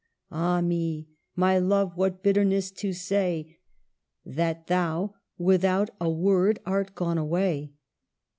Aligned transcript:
Ah 0.31 0.61
me! 0.61 1.09
my 1.35 1.59
love, 1.59 1.95
what 1.95 2.23
bitterness 2.23 2.71
to 2.71 2.91
say 2.91 3.59
That 4.25 4.65
thou 4.65 5.13
without 5.37 5.91
a 6.01 6.09
word 6.09 6.57
art 6.65 6.95
gone 6.95 7.19
away 7.19 7.73